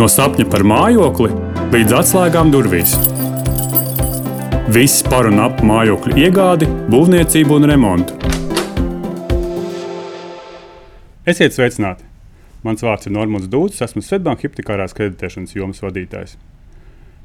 [0.00, 1.26] No sapņa par mājokli
[1.74, 2.94] līdz atslēgām durvīs.
[4.72, 8.14] Viss par un ap mājokļu iegādi, būvniecību un remontu.
[11.28, 12.08] Esiet sveicināti!
[12.64, 16.38] Mans vārds ir Normons Dūts, esmu Svetbānijas hipotekārās kreditēšanas jomas vadītājs.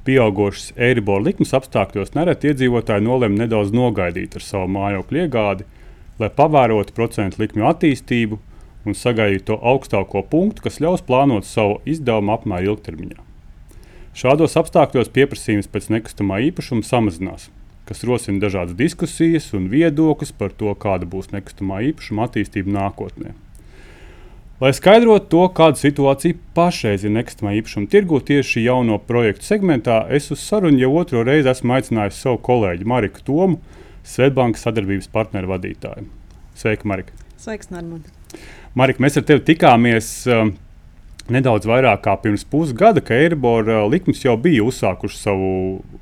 [0.04, 5.70] Pieaugušas Eiribola likmes apstākļos nereti iedzīvotāji nolem nedaudz nogaidīt ar savu mājokļu iegādi,
[6.20, 8.42] lai pavērotu procentu likmju attīstību
[8.86, 13.22] un sagaidītu to augstāko punktu, kas ļaus plānot savu izdevumu apmēru ilgtermiņā.
[14.16, 17.50] Šādos apstākļos pieprasījums pēc nekustamā īpašuma samazinās,
[17.90, 23.34] kas rosina dažādas diskusijas un viedokļus par to, kāda būs nekustamā īpašuma attīstība nākotnē.
[24.64, 30.30] Lai skaidrotu to, kāda situācija pašreiz ir nekustamā īpašuma tirgu tieši jauno projektu segmentā, es
[30.32, 33.60] uz sarunu jau otro reizi esmu aicinājis savu kolēģi Mariku Tomu,
[34.08, 36.08] Svetbānijas sadarbības partneru vadītāju.
[36.56, 37.12] Sveika, Marika!
[37.36, 38.08] Sveiks, Normand!
[38.76, 40.50] Marika, mēs ar tevi tikāmies uh,
[41.32, 45.54] nedaudz vairāk kā pirms pusgada, kad Eiribora uh, likmes jau bija uzsākuši savu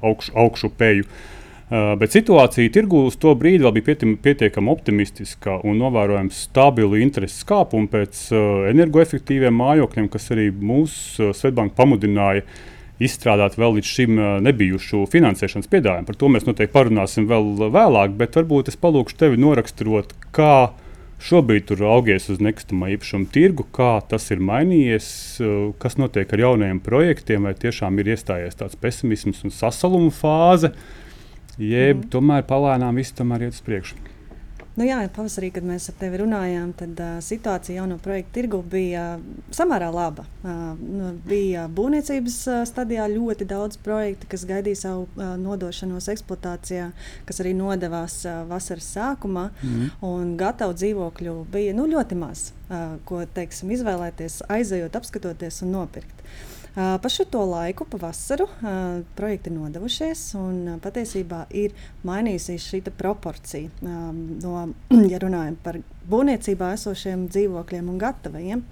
[0.02, 1.06] augšu, augšupeju.
[1.06, 7.46] Uh, bet situācija tirgū uz to brīdi vēl bija pietiekami optimistiska un novērojama stabilu interesu
[7.54, 12.42] kāpumu pēc uh, energoefektīviem mājokļiem, kas arī mūsu uh, Svetbanka pamudināja
[12.98, 16.10] izstrādāt vēl līdz šim uh, nebijušu finansēšanas piedāvājumu.
[16.10, 20.56] Par to mēs noteikti parunāsim vēl vēlāk, bet varbūt es palūkšu tevi noraksturot, kā
[21.24, 25.10] šobrīd tur augies uz nekustamā īpašuma tirgu, kā tas ir mainījies,
[25.42, 30.74] uh, kas notiek ar jaunajiem projektiem, vai tiešām ir iestājies tāds pesimisms un sasaluma fāze,
[31.58, 32.10] jeb mm.
[32.14, 34.13] tomēr palēnām viss tomēr iet uz priekšu.
[34.74, 39.04] Nu jā, pavasarī, kad mēs ar tevi runājām, tad uh, situācija jauno projektu tirgu bija
[39.20, 40.26] uh, samērā laba.
[40.42, 46.88] Uh, bija būvniecības uh, stadijā ļoti daudz projektu, kas gaidīja savu uh, nodošanos eksploatācijā,
[47.30, 49.52] kas arī nodevās uh, vasaras sākumā.
[49.62, 49.92] Mm.
[50.10, 56.26] Un gatavu dzīvokļu bija nu, ļoti maz, uh, ko teiksim, izvēlēties, aizejot, apskatoties un nopirkt.
[56.74, 58.48] Pa šo laiku, pa vasaru,
[59.16, 63.70] projekti ir nodevušies, un patiesībā ir mainījusies šī proporcija.
[63.86, 64.64] No,
[65.12, 65.78] ja runājam par
[66.10, 68.64] būvniecībā esošiem dzīvokļiem un gataviem,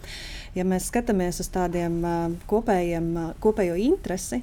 [0.57, 2.01] ja mēs skatāmies uz tādiem
[2.50, 3.11] kopējiem,
[3.44, 4.41] kopējo interesi,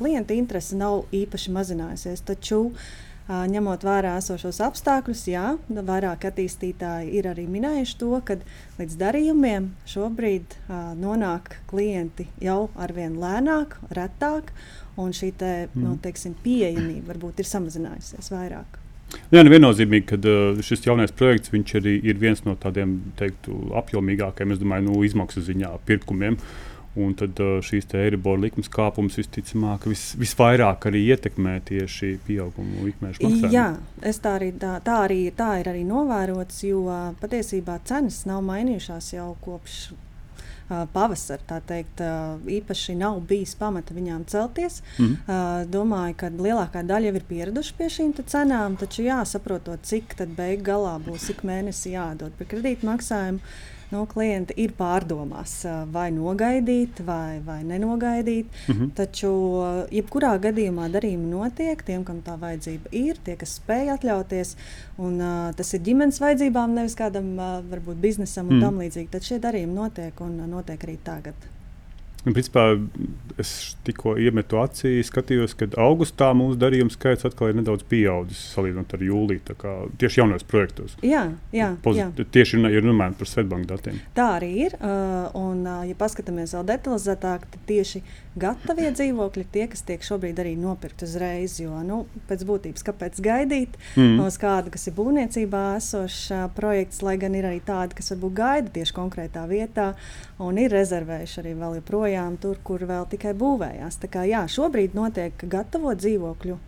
[0.00, 2.26] klienta interese nav īpaši mazinājusies.
[2.26, 8.38] Taču, uh, ņemot vērā esošos apstākļus, jā, vairāk attīstītāji ir arī minējuši to, ka
[8.78, 14.52] līdz darījumiem šobrīd uh, nonāk klienti jau arvien lēnāk, retāk,
[14.98, 15.84] un šī te, mm.
[15.84, 18.80] nu, teiksim, pieejamība varbūt ir samazinājusies vairāk.
[19.32, 20.16] Jā, nu viennozīmīgi, ka
[20.64, 25.70] šis jaunais projekts arī ir viens no tādiem teiktu, apjomīgākajiem, es domāju, nu, izmaksu ziņā
[25.88, 26.36] pirkumiem.
[26.36, 33.22] Uh, Un tad šīs eiribola likmes kāpums visticamāk vis, visvairāk arī ietekmē tieši pieaugumu likmēšu
[33.22, 33.54] maksājumu.
[33.54, 33.68] Jā,
[34.24, 36.84] tā arī, tā, tā, arī, tā ir arī novērots, jo
[37.22, 39.80] patiesībā cenas nav mainījušās jau kopš
[40.68, 41.40] Uh, pavasara.
[41.48, 44.82] Tā teikt, uh, īpaši nav bijis pamata viņām celties.
[44.98, 45.14] Mm.
[45.24, 50.60] Uh, domāju, ka lielākā daļa jau ir pieraduši pie šīm cenām, taču jāsaprotot, cik beig
[50.66, 53.40] galā būs ik mēnesi jādod par kredītmaksājumu
[53.92, 55.54] nu, klienti ir pārdomās,
[55.92, 58.46] vai nogaidīt, vai, vai nenogaidīt.
[58.68, 58.90] Mm -hmm.
[58.94, 59.32] Taču,
[59.94, 64.56] jebkurā gadījumā darījumi notiek tiem, kam tā vajadzība ir, tie, kas spēj atļauties.
[64.98, 68.60] Un, uh, tas ir ģimenes vajadzībām, nevis kādam uh, varbūt biznesam un mm.
[68.60, 69.10] tam līdzīgi.
[69.10, 71.57] Tad šie darījumi notiek un notiek arī tagad.
[72.26, 72.64] Un, principā,
[73.40, 73.50] es
[73.86, 79.04] tikko iemetu acī, skatījos, ka augustā mūsu darījuma skaits atkal ir nedaudz pieaudzis salīdzinot ar
[79.06, 79.56] jūliju.
[80.02, 80.96] Tieši jaunajos projektos.
[81.06, 82.26] Jā, jā, Pozit jā.
[82.34, 84.00] tieši ir runājot par Svetbanku datiem.
[84.18, 84.74] Tā arī ir.
[85.38, 88.02] Un, ja paskatāmies vēl detalizētāk, tad tieši
[88.40, 91.58] gatavie dzīvokļi tie, kas tiek šobrīd arī nopirkti uzreiz.
[91.62, 92.00] Jo nu,
[92.30, 94.18] pēc būtības, kāpēc gaidīt mm.
[94.24, 98.74] uz kādu, kas ir būvniecībā esošs projekts, lai gan ir arī tādi, kas varbūt gaida
[98.78, 99.92] tieši konkrētā vietā
[100.42, 104.00] un ir rezervējuši arī vēl joprojām tur, kur vēl tikai būvējās.
[104.02, 106.58] Tā kā jā, šobrīd notiek gatavo dzīvokļu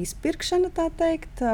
[0.00, 1.44] izpirkšana, tā teikt.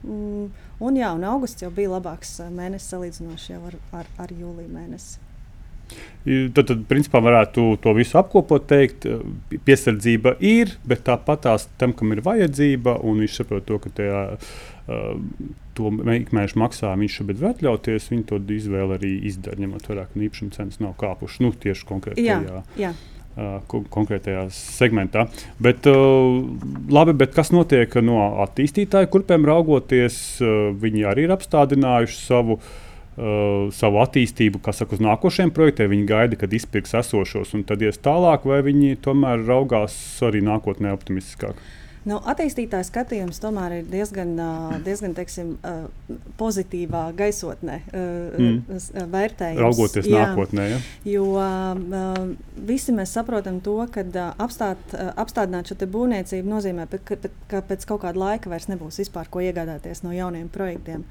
[0.00, 0.46] Mm,
[0.80, 5.29] un, jā, un augusts jau bija labāks mēnesis salīdzinoši ar, ar, ar jūliju mēnesi.
[6.20, 9.06] Tad, tad principā, varētu to visu apkopot, teikt,
[9.64, 14.18] piesardzība ir, bet tāpat tās tam, kam ir vajadzība, un viņš saprot to, ka tajā,
[14.36, 15.14] uh,
[15.78, 20.20] to ikmēneša maksājumu viņš šobrīd var atļauties, viņi to izvēli arī izdara, ņemot vērā, ka
[20.26, 22.36] īpašuma cenas nav kāpušas nu, tieši konkrētajā.
[22.44, 22.92] Jā, jā.
[23.40, 25.24] Uh, konkrētajā segmentā.
[25.62, 26.42] Bet, uh,
[26.92, 30.20] labi, bet kas notiek no attīstītāju kurpēm raugoties?
[30.42, 32.72] Uh, viņi arī ir apstādinājuši savu uh,
[33.18, 35.90] Uh, savu attīstību, kas saka, uz nākošiem projektiem.
[35.90, 40.92] Viņi gaida, kad izpirks esošos, un tad ies tālāk, vai viņi tomēr raugās arī nākotnē
[40.94, 41.58] optimistiskāk.
[42.08, 44.32] Nu, attīstītājs skatījums tomēr ir diezgan,
[44.86, 45.50] diezgan teiksim,
[46.40, 48.78] pozitīvā gaisotnē mm.
[49.12, 49.60] vērtējums.
[49.60, 50.64] Raugoties jā, nākotnē.
[50.70, 50.78] Ja?
[51.12, 51.26] Jo
[52.70, 54.04] visi mēs saprotam to, ka
[54.40, 56.86] apstāt, apstādināt šo būvniecību nozīmē,
[57.50, 61.04] ka pēc kaut kāda laika vairs nebūs vispār ko iegādāties no jauniem projektiem.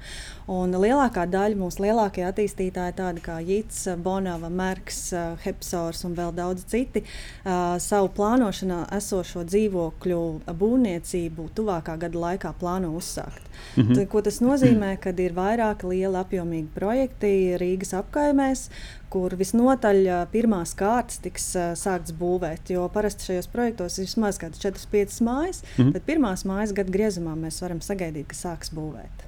[0.50, 5.12] Un lielākā daļa mūsu lielākie attīstītāji, tādi kā Jits, Bonava, Merks,
[5.44, 7.04] Hepsors un vēl daudz citi,
[7.46, 13.42] savu plānošanā esošo dzīvokļu būvniecību būvniecību tuvākā gada laikā plāno uzsākt.
[13.76, 13.94] Mm -hmm.
[13.94, 18.70] Tad, tas nozīmē, ka ir vairāki lieli apjomīgi projekti Rīgas apkaimēs,
[19.10, 22.70] kur visnotaļ pirmās kārtas tiks uh, sāktas būvēt.
[22.70, 25.92] Jo parasti šajos projektos ir vismaz 4-5 mājas, mm -hmm.
[25.92, 29.26] tad pirmās mājas gada griezumā mēs varam sagaidīt, ka sāks būvēt.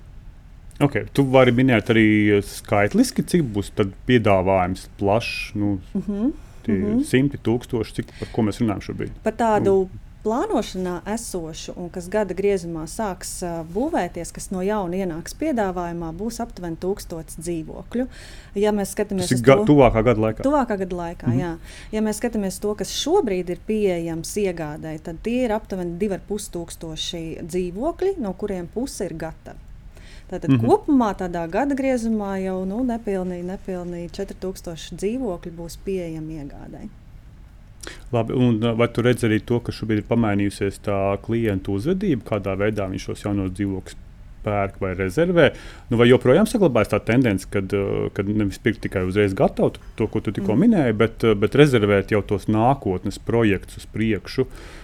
[0.80, 3.70] Okay, tu vari minēt arī skaitliski, cik būs
[4.06, 5.54] piedāvājums plašs.
[5.54, 6.32] Nu, mm -hmm.
[6.68, 7.04] Mm -hmm.
[7.04, 9.10] Simti tūkstoši, cik, par ko mēs runājam šobrīd?
[9.22, 9.88] Par tādu nu
[10.22, 13.40] plānošanā esošu un kas gada griezumā sāks
[13.74, 18.06] būvēties, kas no jauna ienāks piedāvājumā, būs aptuveni tūkstots dzīvokļu.
[18.62, 21.42] Ja mēs skatāmies uz to tuvākā gada laikā, tuvākā gada laikā mm -hmm.
[21.42, 21.56] jā.
[21.92, 27.42] ja mēs skatāmies to, kas šobrīd ir pieejams iegādēji, tad tie ir aptuveni 2,5 tūkstoši
[27.42, 29.58] dzīvokļi, no kuriem puse ir gatava.
[30.30, 30.66] Tātad mm -hmm.
[30.68, 37.01] kopumā tādā gada griezumā jau nu, nepilnīgi, nepilnīgi 4000 dzīvokļi būs pieejami iegādēji.
[38.12, 42.56] Labi, un vai tu redzi arī to, ka šobrīd ir pamainījusies tā klientu uzvedība, kādā
[42.60, 44.00] veidā viņš šos jaunos dzīvokļus
[44.42, 45.48] pērk vai rezervē?
[45.90, 47.74] Nu, vai joprojām saglabājas tā tendence, kad,
[48.14, 50.64] kad nevis pirkt tikai uzreiz gatavu, to, ko tu tikko mm.
[50.66, 54.46] minēji, bet, bet rezervēt jau tos nākotnes projektus uz priekšu?
[54.46, 54.81] Uh,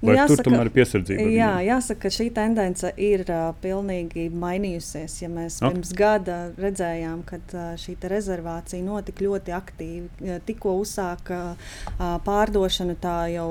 [0.00, 1.24] Vai jāsaka, tur tomēr ir piesardzība?
[1.34, 5.18] Jā, jāsaka, ka šī tendence ir uh, pilnīgi mainījusies.
[5.20, 5.74] Ja mēs okay.
[5.74, 13.18] pirms gada redzējām, ka uh, šī rezervācija notika ļoti aktīvi, tikko uzsāka uh, pārdošanu, tā
[13.34, 13.50] jau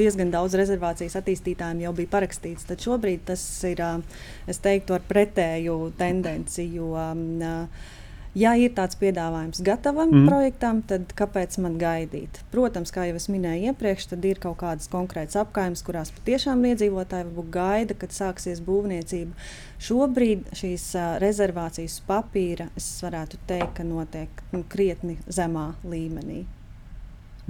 [0.00, 2.68] diezgan daudz rezervācijas attīstītājiem jau bija parakstīts.
[2.70, 6.70] Tad šobrīd tas ir, uh, es teiktu, ar pretēju tendenci.
[6.80, 7.96] Jo, um, uh,
[8.38, 10.26] Ja ir tāds piedāvājums gatavam mm.
[10.28, 12.38] projektam, tad kāpēc man gaidīt?
[12.52, 17.26] Protams, kā jau es minēju iepriekš, tad ir kaut kādas konkrētas apgājumas, kurās patiešām iedzīvotāji
[17.26, 19.34] varbūt gaida, kad sāksies būvniecība.
[19.82, 26.44] Šobrīd šīs uh, rezervācijas papīra, es varētu teikt, ka notiek nu, krietni zemā līmenī.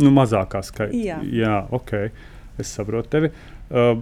[0.01, 0.97] Nu, mazākā skaitā.
[0.97, 1.21] Jā.
[1.29, 1.97] Jā, ok.
[2.61, 3.35] Es saprotu tevi.
[3.69, 4.01] Uh,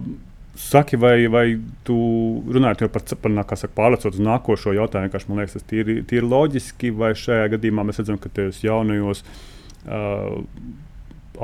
[0.59, 1.45] Saki, vai, vai
[1.87, 1.95] tu
[2.51, 7.13] runājot par, par saka, pārlecot uz nākošo jautājumu, man liekas, tas ir tīri loģiski, vai
[7.15, 10.41] šajā gadījumā mēs redzam, ka tajos jaunajos uh,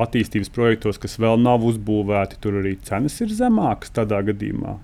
[0.03, 4.75] attīstības projektos, kas vēl nav uzbūvēti, tur arī cenas ir zemākas tādā gadījumā.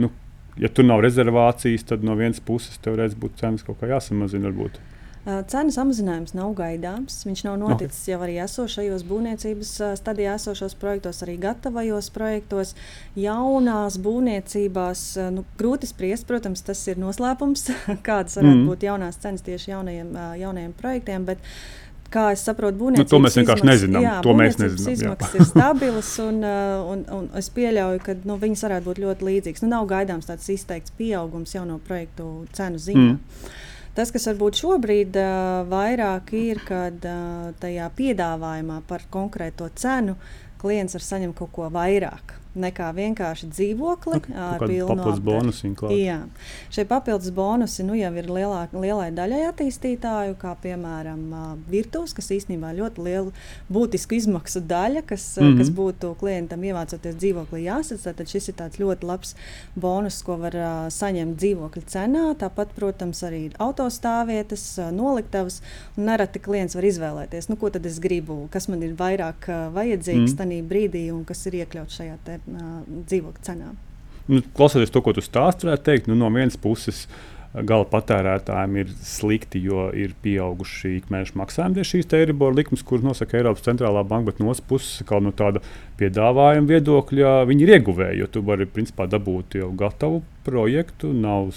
[0.00, 0.10] Nu,
[0.58, 4.50] ja tur nav rezervācijas, tad no vienas puses tev redz, būtu cenas kaut kā jāsamazina.
[4.50, 4.80] Varbūt.
[5.24, 7.18] Cenu samazinājums nav gaidāms.
[7.26, 8.12] Viņš nav noticis okay.
[8.14, 12.72] jau arī esošajos būvniecības stadijā, esošos projektos, arī gatavajos projektos.
[13.20, 15.04] Jaunās būvniecībās
[15.36, 17.68] nu, grūti spriest, protams, tas ir noslēpums,
[18.08, 18.66] kādas varētu mm.
[18.72, 21.28] būt jaunās cenas tieši jaunajiem, jaunajiem projektiem.
[21.28, 21.44] Bet,
[22.10, 24.02] Kā es saprotu, būvniecības nu, to mēs vienkārši izmaksas, nezinām.
[24.02, 24.94] Jā, to mēs nezinām.
[24.96, 29.62] Izmaksas ir stabilas, un, un, un es pieļauju, ka nu, viņas varētu būt ļoti līdzīgas.
[29.62, 32.26] Nu, nav gaidāms tāds izteikts pieaugums jauno projektu
[32.56, 33.12] cenu ziņā.
[33.12, 33.68] Mm.
[33.94, 40.14] Tas, kas varbūt šobrīd uh, vairāk ir, kad uh, tajā piedāvājumā par konkrēto cenu
[40.60, 44.34] klients var saņemt kaut ko vairāk nekā vienkārši dzīvokli okay.
[44.34, 45.76] ar papildus bonusiem.
[45.94, 46.18] Jā,
[46.72, 51.22] šie papildus bonusi nu, jau ir lielā, lielai daļai attīstītāju, kā piemēram
[51.70, 53.30] virtuves, kas īstenībā ļoti liela
[53.70, 55.58] būtiska izmaksu daļa, kas, mm -hmm.
[55.60, 58.08] kas būtu klientam ievācoties dzīvoklī jāsadz.
[58.10, 59.34] Tad šis ir ļoti labs
[59.74, 62.24] bonus, ko var uh, saņemt dzīvokļa cenā.
[62.40, 65.60] Tāpat, protams, arī autostāvvietas, uh, noliktavas.
[65.96, 70.34] Nereti klients var izvēlēties, nu, ko tad es gribu, kas man ir vairāk uh, vajadzīgs
[70.34, 70.38] mm -hmm.
[70.42, 72.80] tajā brīdī un kas ir iekļauts šajā uh,
[73.10, 73.76] dzīvokļu cenām.
[74.30, 77.06] Nu, klausoties to, ko tu stāst, varētu teikt, nu, no vienas puses
[77.66, 83.40] gala patērētājiem ir slikti, jo ir pieauguši ikmēneša maksājumi tieši šīs Eiribola likmes, kuras nosaka
[83.40, 85.62] Eiropas centrālā banka, bet no otras puses, kā no tāda
[85.98, 91.50] piedāvājuma viedokļa, viņi ir ieguvēji, jo tu vari principā dabūt jau gatavu projektu, nav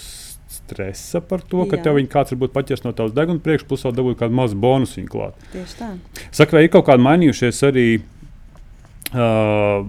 [0.54, 1.86] stresa par to, ka Jā.
[1.88, 5.38] tev kāds varbūt paķers no tavas deguna vēl dabūt kādu mazu bonusu klāt.
[5.54, 5.94] Tieši tā.
[6.32, 7.88] Saka, vai ir kaut kādi mainījušies arī
[9.14, 9.86] uh,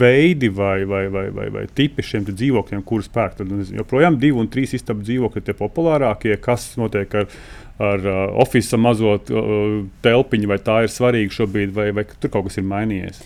[0.00, 3.38] veidi vai, vai, vai, vai, vai tipi šiem dzīvokļiem, kurus pērk.
[3.40, 6.36] Tad nezinu, joprojām divi un trīs istabu dzīvokļi ir tie populārākie.
[6.44, 7.28] Kas notiek ar,
[7.90, 12.48] ar uh, oficiālu mazo uh, telpiņu, vai tā ir svarīga šobrīd, vai, vai tur kaut
[12.48, 13.22] kas ir mainījies?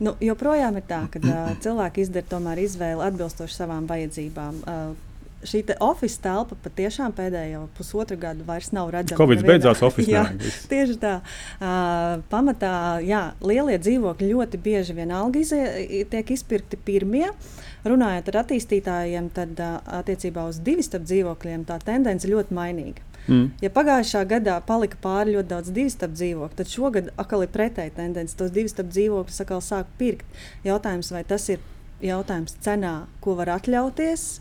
[0.00, 4.60] Nu, joprojām ir tā, ka uh, cilvēki izdara izvēli atbilstoši savām vajadzībām.
[4.64, 5.09] Uh,
[5.46, 9.18] šī te oficiāla telpa patiešām pēdējo pusotru gadu vairs nav redzama.
[9.18, 10.36] Covid beidzās oficiāli.
[10.36, 11.14] jā, tieši tā.
[11.60, 12.72] Uh, pamatā,
[13.04, 15.62] jā, lielie dzīvokļi ļoti bieži vienalga izie,
[16.10, 17.28] tiek izpirkti pirmie.
[17.88, 23.06] Runājot ar attīstītājiem, tad uh, attiecībā uz divu starp dzīvokļiem tā tendence ļoti mainīga.
[23.30, 23.50] Mm.
[23.62, 27.96] Ja pagājušā gadā palika pāri ļoti daudz divu starp dzīvokļu, tad šogad atkal ir pretēji
[27.96, 28.36] tendence.
[28.36, 30.40] Tos divus starp dzīvokļus atkal sāk pirkt.
[30.66, 31.60] Jautājums, vai tas ir
[32.04, 32.94] jautājums cenā,
[33.24, 34.40] ko var atļauties,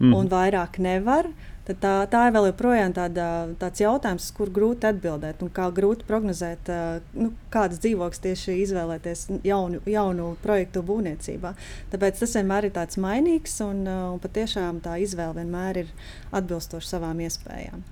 [0.00, 0.16] mm.
[0.16, 1.30] un vairāk nevar.
[1.70, 3.24] Tā, tā ir vēl joprojām tāda,
[3.60, 5.44] tāds jautājums, kur grūti atbildēt.
[5.54, 6.70] Kā grūti prognozēt,
[7.14, 11.54] nu, kādas dzīvokļus tieši izvēlēties jaunu, jaunu projektu būvniecībā.
[11.92, 15.96] Tāpēc tas vienmēr ir tāds mainīgs un, un patiešām tā izvēle vienmēr ir
[16.34, 17.86] atbilstoša savām iespējām.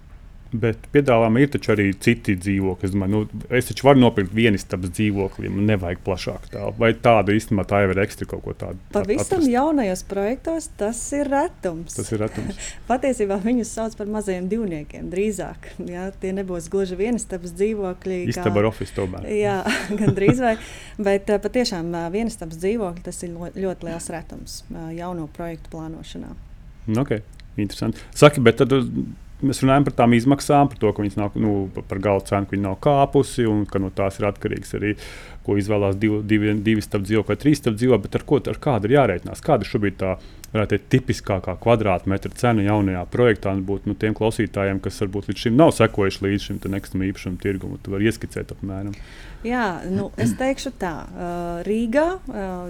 [0.48, 2.88] Bet piedāvājumā ir arī citi dzīvokļi.
[2.88, 6.72] Es, domāju, nu, es taču varu nopirkt vienu stāstu dzīvokli, man nevajag plašāku tādu.
[6.80, 8.80] Vai tādu īstenībā tā jau ir ekstra kaut ko tādu?
[8.94, 9.50] Pavisam atrast.
[9.52, 11.98] jaunajos projektos tas ir retums.
[11.98, 12.72] Tas ir retums.
[12.90, 15.12] Patiesībā viņus sauc par mazajiem divniekiem.
[15.12, 18.20] Drīzāk jā, tie nebūs gluži vienas stāstu dzīvokļi.
[18.32, 19.30] Istaba ar oficiālu tomēr.
[19.36, 19.60] Jā,
[20.00, 20.56] gan drīz vai.
[20.96, 25.76] Bet eh, patiešām eh, vienas stāstu dzīvokļi tas ir ļoti liels retums eh, jauno projektu
[25.76, 26.32] plānošanā.
[26.96, 27.20] Okay.
[27.58, 28.00] Interesanti.
[28.14, 28.72] Saki, bet tad
[29.42, 32.57] mēs runājam par tām izmaksām, par to, ka viņas nav nu, par galvu cenu, ka
[32.57, 34.95] viņi nav kāpusi un ka no tās ir atkarīgs arī,
[35.47, 37.97] ko izvēlās divi, divi, divi starp dzīvo vai trīs starp dzīvo.
[38.04, 39.45] Bet ar, ko, ar kādu ir jārēķinās?
[39.45, 40.16] Kāda ir šobrīd tā
[40.52, 43.54] teikt, tipiskākā kvadrātmetra cena jaunajā projektā?
[43.71, 47.80] Būtu nu, tiem klausītājiem, kas varbūt līdz šim nav sekojuši līdz šim nekustamā īpašuma tirgumam,
[47.80, 48.92] tu vari ieskicēt apmēram.
[49.47, 50.92] Jā, nu, es teikšu tā,
[51.66, 52.07] Rīgā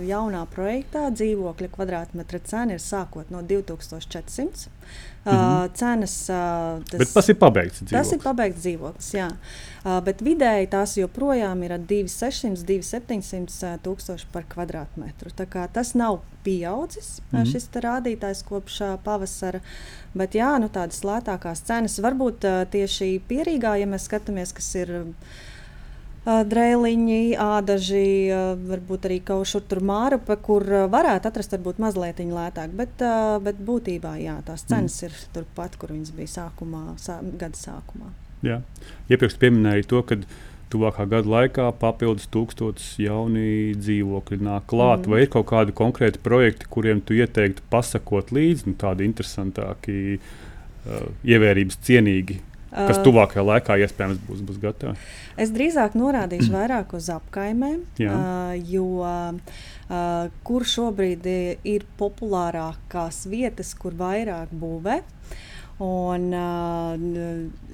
[0.05, 4.69] jaunā projektā dzīvokļa kvadrātmetra cena ir sākot no 2400.
[5.33, 5.73] Mm -hmm.
[5.75, 6.15] cenas.
[6.27, 7.99] Tas, bet tas ir pabeigts dzīvoklis.
[7.99, 9.29] Tas ir pabeigts dzīvoklis, jā.
[10.05, 15.31] Bet vidēji tās joprojām ir 2,600, 2,700 tūkstoši par kvadrātmetru.
[15.73, 17.53] Tas nav pieaudzis mm -hmm.
[17.53, 19.61] šis rādītājs kopš pavasara.
[20.15, 25.07] Bet jā, nu, tādas lētākās cenas varbūt tieši pierīgā, ja mēs skatāmies, kas ir
[26.29, 28.09] drēliņi, ādaži,
[28.69, 32.75] varbūt arī kaut kur tur mārupe, kur varētu atrast varbūt mazliet lētāk.
[32.77, 33.05] Bet,
[33.45, 34.69] bet būtībā jā, tās mm.
[34.73, 35.09] cenas mm.
[35.09, 38.13] ir turpat, kur viņas bija sākumā, sā, gada sākumā.
[38.47, 38.61] Jā.
[39.11, 40.19] Iepriekš pieminēju to, ka
[40.73, 45.07] tuvākā gada laikā papildus tūkstotis jauni dzīvokļi nāk klāt.
[45.07, 45.15] Mm.
[45.15, 51.09] Vai ir kaut kādi konkrēti projekti, kuriem tu ieteiktu pasakot līdzi, nu, tādi interesantāki, uh,
[51.25, 54.95] ievērības cienīgi kas tuvākajā laikā iespējams būs, būs gatavi?
[55.41, 59.59] Es drīzāk norādīšu vairāk uz apkaimēm, uh, jo uh,
[60.47, 61.29] kur šobrīd
[61.65, 65.01] ir populārākās vietas, kur vairāk būvē.
[65.03, 65.45] Uh,
[65.79, 66.33] Un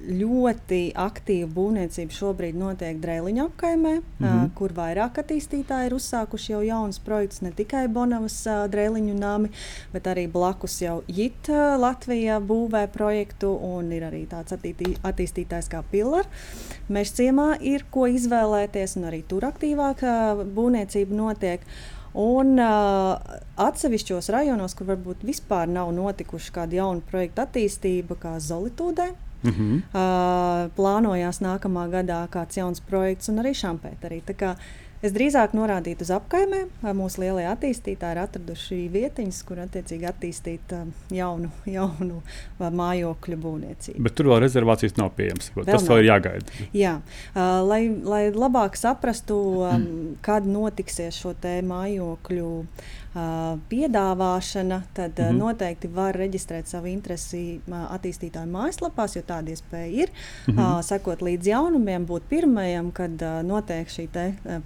[0.05, 4.51] ļoti aktīva būvniecība šobrīd notiek Drēliņa apkaimē, mm -hmm.
[4.57, 9.49] kur vairāk attīstītāji ir uzsākuši jau jaunus projektus, ne tikai Bonavas Drēliņu nami,
[9.93, 11.49] bet arī blakus jau JIT
[11.81, 16.29] Latvijā būvē projektu, un ir arī tāds attīstītājs kā Pillar.
[16.89, 20.05] Mēs ciemā ir ko izvēlēties, un arī tur aktīvāk
[20.53, 21.61] būvniecība notiek.
[22.15, 23.17] Un uh,
[23.59, 29.11] atsevišķos rajonos, kur varbūt vispār nav notikuši kāda jauna projekta attīstība, kā Zolitūdē,
[29.45, 29.77] Mm -hmm.
[29.77, 34.21] uh, plānojās nākamā gadā kāds jauns projekts, un arī Šampēterī.
[35.03, 36.69] Es drīzāk norādītu uz apkaimēm.
[36.95, 40.75] Mūsu lielie attīstītāji ir atraduši vietiņas, kur attiecīgi attīstīt
[41.13, 42.21] jaunu, jaunu
[42.59, 44.03] mājokļu būvniecību.
[44.07, 45.51] Bet tur vēl rezervācijas nav pieejamas.
[45.57, 45.89] Tas nav.
[45.91, 46.59] vēl ir jāgaida.
[46.75, 49.87] Jā, uh, lai, lai labāk saprastu, um,
[50.25, 52.49] kad notiksies šo mājokļu
[53.69, 55.37] piedāvāšana, tad mm -hmm.
[55.37, 60.09] noteikti var reģistrēt savu interesi attīstītāju mājaslapās, jo tāda iespēja ir.
[60.47, 60.81] Mm -hmm.
[60.81, 64.07] Sekot līdz jaunumiem, būt pirmajam, kad notiek šī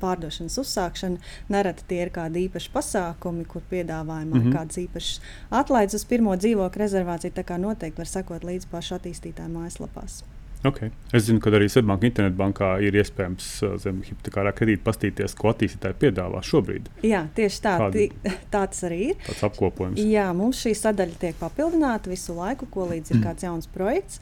[0.02, 1.18] pārdošanas uzsākšana.
[1.50, 4.54] Nereti tie ir kādi īpaši pasākumi, kur piedāvājumā mm -hmm.
[4.54, 7.32] kādas īpašas atlaides uz pirmo dzīvokļu rezervāciju.
[7.32, 10.24] Tā kā noteikti var sekot līdz pašu attīstītāju mājaslapās.
[10.68, 10.92] Okay.
[11.16, 15.96] Es zinu, ka arī Svetbānijas internetbankā ir iespējams uh, zem hipotekārā kredīta pastīties, ko attīstītāji
[16.02, 16.90] piedāvā šobrīd.
[17.08, 18.10] Jā, tieši tā, Kādi,
[18.54, 19.18] tā tas arī ir.
[19.24, 20.04] Tāds apkopojums.
[20.04, 24.20] Jā, mums šī sadaļa tiek papildināta visu laiku, ko līdz ir kāds jauns projekts.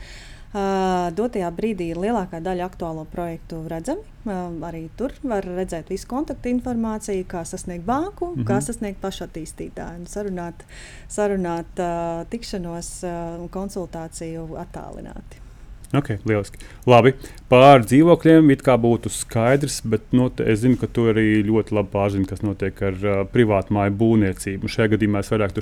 [0.47, 4.05] Uh, dotajā brīdī ir lielākā daļa aktuālo projektu redzami.
[4.23, 8.47] Uh, arī tur var redzēt visu kontaktu informāciju, kā sasniegt banku, mm -hmm.
[8.47, 10.63] kā sasniegt pašattīstītāju, sarunāt,
[11.09, 15.46] sarunāt uh, tikšanos un uh, konsultāciju attālināti.
[15.95, 16.59] Ok, lieliski.
[16.83, 17.13] Labi,
[17.47, 21.77] pār dzīvokļiem it kā būtu skaidrs, bet no, nu, es zinu, ka tu arī ļoti
[21.77, 24.67] labi pārzini, kas notiek ar uh, privātu māju būvniecību.
[24.67, 25.55] Šajā gadījumā es vairāk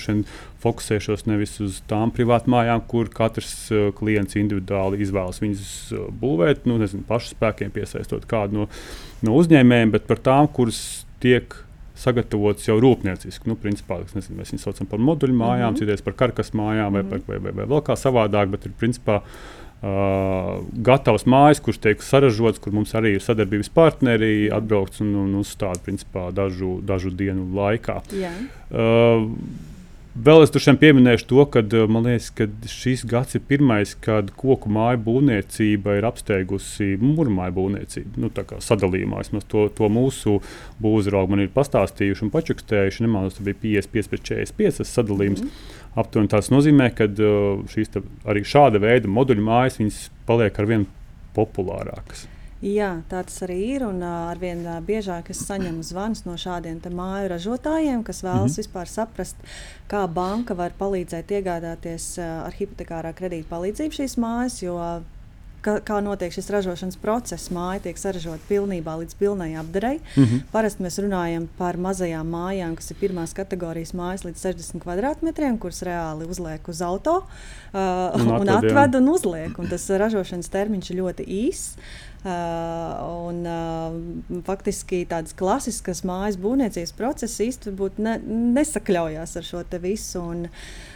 [0.64, 6.66] fokusēšos nevis uz tām privātu mājām, kur katrs uh, klients individuāli izvēlas viņas uh, būvēt,
[6.66, 8.66] nu, nezinu, pašu spēkiem piesaistot kādu no,
[9.22, 10.80] no uzņēmējiem, bet par tām, kuras
[11.22, 11.54] tiek
[12.02, 13.46] sagatavotas jau rūpnieciski.
[13.46, 15.80] Nu, principā, nezinu, mēs viņus saucam par moduļu mājām, mm -hmm.
[15.84, 17.28] citreiz par karkas mājām vai, mm -hmm.
[17.28, 19.22] vai, vai, vai, vai vēl kā savādāk, bet ir principā.
[19.86, 25.36] Uh, gatavs mājas, kurš tiek saražots, kur mums arī ir sadarbības partneri, atbraukts un, un
[25.44, 28.00] uzstādīts dažu, dažu dienu laikā.
[28.10, 28.40] Yeah.
[28.72, 29.28] Uh,
[30.16, 34.70] Vēl es tur pieminēšu to, ka man liekas, ka šis gads ir pirmais, kad koku
[34.72, 38.22] māju būvniecība ir apsteigusi mūrmāju būvniecību.
[38.24, 40.38] Nu, tā kā sadalījumā vismaz to, to mūsu
[40.80, 43.04] būvzraugi man ir pastāstījuši un pačukstējuši.
[43.04, 45.44] Nemanāšu, tas bija 55 pret 45 sadalījums.
[45.44, 45.82] Mm -hmm.
[46.00, 47.10] Aptuveni tas nozīmē, ka
[47.76, 47.92] šīs
[48.24, 50.88] arī šāda veida moduļu mājas paliek ar vien
[51.36, 52.28] populārākas.
[52.66, 53.84] Jā, tā tas arī ir.
[53.86, 58.62] Un arvien biežāk es saņemu zvanus no šādiem māju ražotājiem, kas vēlas mm -hmm.
[58.64, 59.36] vispār saprast,
[59.88, 64.64] kā banka var palīdzēt iegādāties ar hipotekārā kredīta palīdzību šīs mājas.
[64.64, 64.80] Jo,
[65.66, 67.50] Kā, kā notiek šis ražošanas process?
[67.54, 69.98] Māja tiek saražota pilnībā līdz pilnai apdarei.
[70.16, 70.42] Mm -hmm.
[70.52, 75.82] Parasti mēs runājam par mazajām mājām, kas ir pirmās kategorijas mājas līdz 60 kvadrātmetriem, kuras
[75.82, 79.60] reāli uzliek uz auto uh, un, un atved un uzliek.
[79.60, 81.78] Un tas ražošanas termiņš ir ļoti īss.
[82.26, 82.32] Uh,
[83.28, 88.18] un, uh, faktiski tādas klasiskas mājas būvniecības process īstenībā ne,
[88.58, 90.20] nesakļaujās ar šo visu.
[90.22, 90.95] Un, Uh,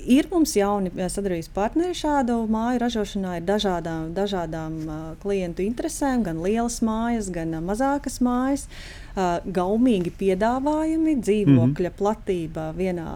[0.00, 6.40] ir mums jauni sadarbības partneri šādu māju ražošanā, ir dažādām, dažādām uh, klientu interesēm, gan
[6.40, 8.66] lielas mājas, gan uh, mazākas mājas.
[9.10, 11.96] Uh, gaumīgi piedāvājumi, dzīvokļa mm -hmm.
[11.98, 13.08] platība vienā,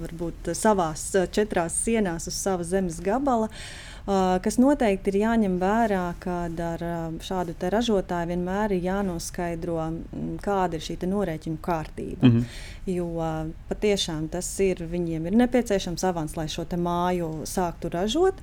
[0.00, 3.46] varbūt savās četrās sienās uz sava zemes gabala.
[3.46, 3.97] Uh, Uh,
[4.40, 10.78] kas noteikti ir jāņem vērā, kad ar uh, šādu ražotāju vienmēr ir jānoskaidro, mm, kāda
[10.78, 12.22] ir šī norēķinu kārtība.
[12.22, 12.44] Mm -hmm.
[12.88, 18.34] Jo uh, patiešām tas ir viņiem ir nepieciešams avans, lai šo māju sāktu ražot.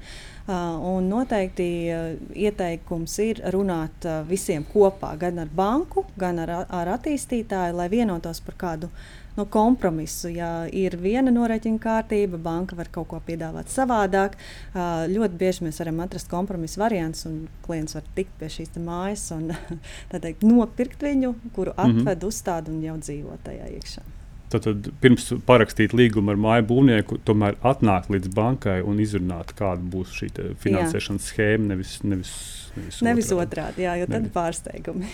[0.47, 0.53] Uh,
[0.85, 6.87] un noteikti uh, ieteikums ir runāt uh, visiem kopā, gan ar banku, gan ar, ar
[6.87, 8.89] attīstītāju, lai vienotos par kādu
[9.35, 10.29] nu, kompromisu.
[10.35, 14.37] Ja ir viena norēķina kārtība, banka var kaut ko piedāvāt savādāk.
[14.75, 19.51] Ļoti bieži mēs varam atrast kompromisu variantus, un klients var tikt pie šīs mājas un
[20.11, 21.79] teikt, nopirkt viņu, kuru mhm.
[21.79, 22.27] atved, mm -hmm.
[22.27, 24.05] uzstāda un jau dzīvo tajā iekšā.
[24.53, 24.67] Tad
[25.01, 30.29] pirms parakstīt līgumu ar māju būvnieku, tomēr atnākt līdz bankai un izrunāt, kāda būs šī
[30.61, 31.31] finansēšanas jā.
[31.31, 31.71] schēma.
[31.73, 32.33] Nevis, nevis,
[32.75, 35.09] nevis, nevis otrādi, otrādi jā, jo tad pārsteigumi.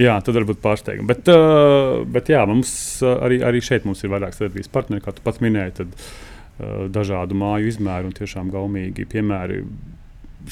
[0.00, 1.08] Jā, tad varbūt pārsteigumi.
[1.08, 2.70] Bet, uh, bet jā, mums
[3.04, 5.76] uh, arī, arī šeit mums ir vairāk sadarbības partneri, kā tu pats minēji.
[5.80, 9.62] Tad, uh, dažādu māju izmēru un tiešām gaumīgi piemēri.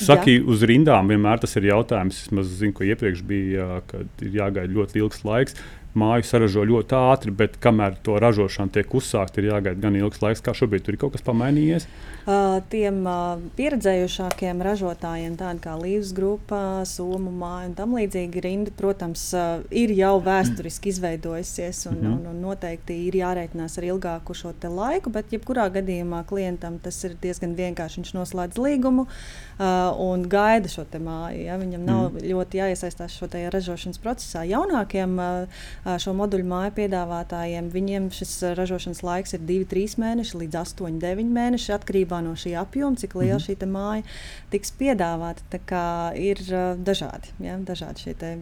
[0.00, 0.46] Saki, jā.
[0.50, 2.24] uz rindām vienmēr tas ir jautājums.
[2.26, 5.60] Es zinu, ka iepriekš bija, kad ir jāgaida ļoti ilgs laiks
[5.98, 10.42] māju saražo ļoti ātri, bet kamēr to ražošana tiek uzsākta, ir jāgaida gan ilgs laiks,
[10.44, 11.86] kā šobrīd tur ir kaut kas pamainījies.
[12.24, 18.72] Uh, tiem uh, pieredzējušākiem ražotājiem, tādiem kā Līves grupa, Somu māja un tam līdzīgi, rinda,
[18.78, 22.14] protams, uh, ir jau vēsturiski izveidojusies un, mm -hmm.
[22.14, 27.16] un, un noteikti ir jārēķinās ar ilgāku šo laiku, bet jebkurā gadījumā klientam tas ir
[27.20, 28.00] diezgan vienkārši.
[28.00, 31.44] Viņš noslēdz līgumu uh, un gaida šo māju.
[31.44, 31.58] Ja?
[31.58, 34.44] Viņam nav mm ļoti jāiesaistās šajā ražošanas procesā.
[34.48, 41.34] Jaunākiem uh, šo moduļu māju piedāvātājiem, viņiem šis ražošanas laiks ir 2-3 mēneši līdz 8-9
[41.34, 43.60] mēneši atkarībā no šī apjoma, cik liela mm -hmm.
[43.60, 44.02] šī māja
[44.50, 45.44] tiks piedāvāta.
[45.52, 45.84] Tā kā
[46.16, 46.40] ir
[46.78, 48.38] dažādi, ja, dažādi šie te,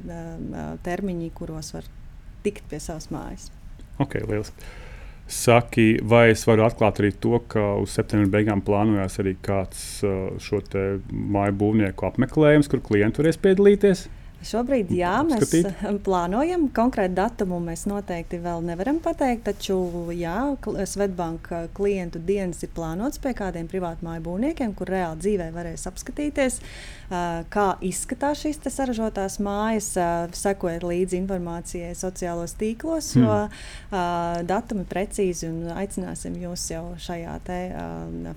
[0.83, 1.85] termiņi, kuros var
[2.43, 3.51] tikt pie savas mājas.
[3.99, 4.71] Ok, lieliski.
[5.27, 10.03] Saki, vai es varu atklāt arī to, ka uz septembra beigām plānojas arī kāds
[10.39, 10.61] šo
[11.11, 14.09] māju būvnieku apmeklējums, kur klienti varēs piedalīties?
[14.43, 15.83] Šobrīd, jā, mēs Skatīt.
[16.03, 17.61] plānojam konkrētu datumu.
[17.63, 19.77] Mēs noteikti vēl nevaram pateikt, taču
[20.17, 20.35] jā,
[20.89, 26.59] Svetbanka klientu dienas ir plānotas pie kādiem privātmāju būvniekiem, kur reāli dzīvē varēs apskatīties,
[27.55, 29.93] kā izskatās šīs saražotās mājas,
[30.39, 33.29] sekojot līdzi informācijai sociālos tīklos, hmm.
[33.29, 34.01] jo
[34.51, 37.63] datumi precīzi un aicināsim jūs jau šajā te,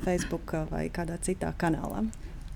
[0.06, 2.06] Facebook vai kādā citā kanālā.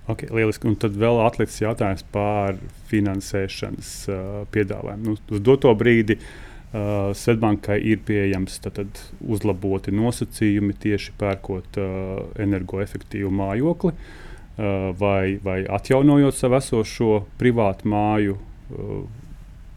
[0.10, 0.66] Okay, lieliski.
[0.70, 2.58] Un tad vēl atlicis jautājums par
[2.90, 4.22] finansēšanas uh,
[4.54, 5.12] piedāvājumu.
[5.12, 13.30] Nu, uz doto brīdi uh, Svetbankai ir pieejams tātad, uzlaboti nosacījumi tieši pērkot uh, energoefektīvu
[13.38, 18.40] mājokli uh, vai, vai atjaunojot savu esošo privātu māju.
[18.74, 19.04] Uh,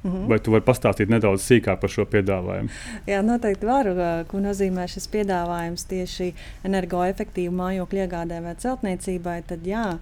[0.02, 0.28] Mm -hmm.
[0.28, 2.68] Vai tu vari pastāstīt nedaudz sīkāk par šo piedāvājumu?
[3.06, 3.94] Jā, noteikti varu.
[4.26, 6.34] Ko nozīmē šis piedāvājums tieši
[6.64, 9.42] energoefektīvu mājokļu iegādē vai celtniecībai?
[9.46, 9.98] Tad, jā,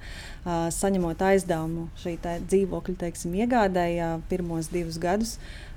[0.68, 5.38] saņemot aizdevumu šī dzīvokļa teiksim, iegādē, pirmos divus gadus.
[5.38, 5.70] Uh,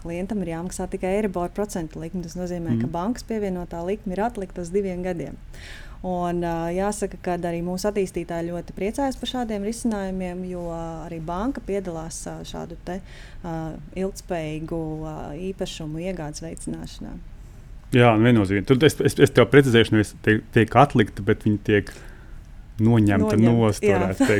[0.00, 2.22] klientam ir jāmaksā tikai Eiribor procentu likme.
[2.24, 2.80] Tas nozīmē, mm.
[2.80, 5.36] ka bankas pievienotā likme ir atlikta uz diviem gadiem.
[6.00, 6.40] Un,
[6.72, 12.78] jāsaka, ka arī mūsu attīstītāji ļoti priecājas par šādiem risinājumiem, jo arī banka piedalās šādu
[12.86, 13.00] te,
[14.00, 14.80] ilgspējīgu
[15.50, 17.12] īpašumu iegādes veicināšanā.
[17.92, 18.64] Jā, viennozīmīgi.
[18.70, 21.92] Tur es, es, es tev precizēšu, nevis tiek, tiek atlikta, bet viņi tiek
[22.80, 23.84] noņemta nost.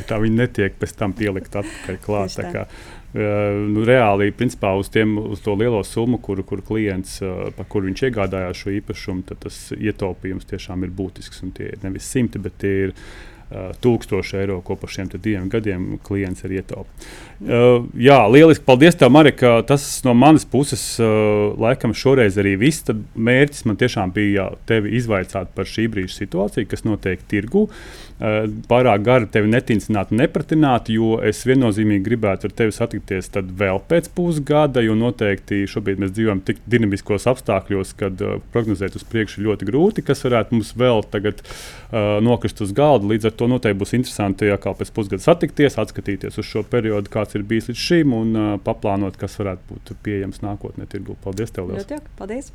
[0.09, 2.39] Tā viņi netiek pēc tam pielikt atpakaļ klāt.
[3.11, 7.67] Uh, nu, reāli, principā, uz, tiem, uz to lielo summu, kuru kur klients, uh, par
[7.73, 11.43] kuru viņš iegādājās šo īpašumu, tad tas ietaupījums tiešām ir būtisks.
[11.57, 12.95] Tie ir nevis simti, bet tie ir
[13.51, 17.19] uh, tūkstoši eiro, ko par šiem diviem gadiem klients ir ietaupījis.
[17.41, 18.67] Uh, jā, lieliski.
[18.67, 19.59] Paldies, tev, Marika.
[19.67, 22.85] Tas no manas puses, uh, laikam, šoreiz arī viss.
[22.89, 27.69] Tad mērķis man tiešām bija tevi izvaicāt par šī brīža situāciju, kas notiek tirgu.
[27.71, 28.11] Uh,
[28.69, 34.83] pārāk gari tevi netincināt nepratināt, jo es viennozīmīgi gribētu ar tevi satikties vēl pēc pusgada,
[34.85, 38.21] jo noteikti šobrīd mēs dzīvojam tik dinamiskos apstākļos, kad
[38.53, 41.41] prognozēt uz priekšu ļoti grūti, kas varētu mums vēl tagad
[42.21, 43.09] nokrist uz galda.
[43.09, 47.39] Līdz ar to noteikti būs interesanti, kā pēc pusgada satikties, atskatīties uz šo periodu, kāds
[47.39, 51.19] ir bijis līdz šim, un uh, paplānot, kas varētu būt pieejams nākotnē tirgu.
[51.25, 51.55] Paldies!
[51.57, 52.03] Tev, Ļoti!
[52.21, 52.55] Paldies!